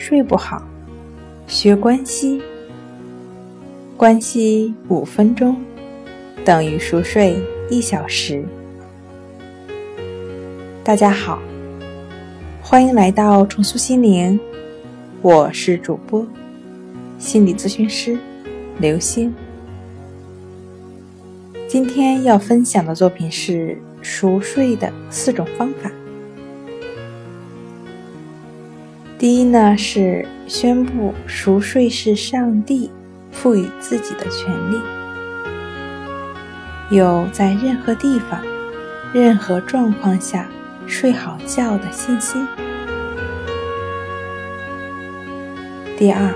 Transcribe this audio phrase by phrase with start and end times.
[0.00, 0.66] 睡不好，
[1.46, 2.40] 学关息。
[3.98, 5.54] 关息五分钟
[6.42, 7.36] 等于熟睡
[7.68, 8.42] 一小时。
[10.82, 11.38] 大家好，
[12.62, 14.40] 欢迎来到重塑心灵，
[15.20, 16.26] 我是主播
[17.18, 18.16] 心理咨询师
[18.78, 19.34] 刘星。
[21.68, 25.92] 今天要分享的作品是熟睡的四种方法。
[29.20, 32.90] 第一呢，是宣布熟睡是上帝
[33.30, 34.80] 赋予自己的权利，
[36.88, 38.40] 有在任何地方、
[39.12, 40.48] 任何状况下
[40.86, 42.48] 睡好觉的信心。
[45.98, 46.34] 第二，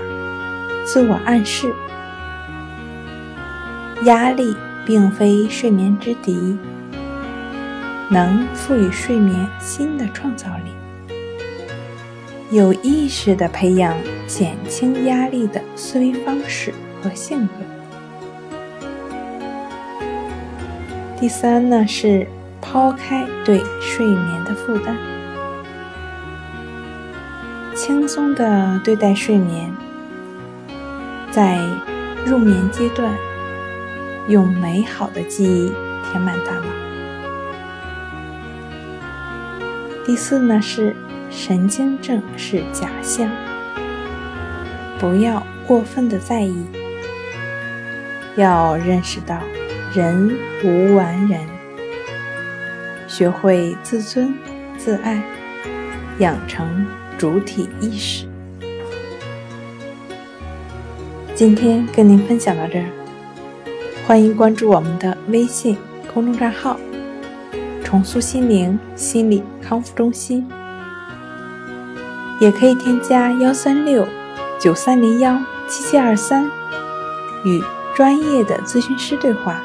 [0.85, 1.73] 自我暗示，
[4.03, 4.55] 压力。
[4.85, 6.55] 并非睡眠之敌，
[8.07, 10.84] 能赋予睡眠新的创造力。
[12.55, 13.93] 有意识的培养
[14.27, 17.53] 减轻压力的思维方式和性格。
[21.19, 22.25] 第三呢是
[22.61, 24.95] 抛开对睡眠的负担，
[27.75, 29.69] 轻松的对待睡眠，
[31.31, 31.59] 在
[32.25, 33.13] 入眠阶段。
[34.29, 35.71] 用美好的记忆
[36.09, 36.65] 填满大脑。
[40.03, 40.95] 第四呢是
[41.35, 43.29] 神经症是假象，
[44.97, 46.55] 不要过分的在意，
[48.37, 49.37] 要认识到
[49.93, 51.41] 人无完人，
[53.05, 54.33] 学会自尊
[54.77, 55.21] 自爱，
[56.19, 58.25] 养成主体意识。
[61.35, 62.85] 今天跟您分享到这儿。
[64.07, 65.77] 欢迎关注我们的微信
[66.13, 66.79] 公众账号
[67.83, 70.47] “重塑心灵心理康复中心”，
[72.39, 74.07] 也可以添加幺三六
[74.59, 76.49] 九三零幺七七二三，
[77.43, 77.63] 与
[77.95, 79.61] 专业的咨询师对话，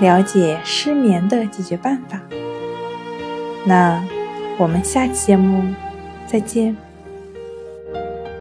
[0.00, 2.20] 了解失眠的解决办法。
[3.64, 4.02] 那
[4.58, 5.64] 我们下期节目
[6.26, 6.89] 再见。